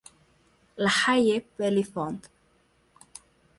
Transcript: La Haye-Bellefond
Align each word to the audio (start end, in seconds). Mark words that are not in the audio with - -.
La 0.77 0.89
Haye-Bellefond 1.01 2.25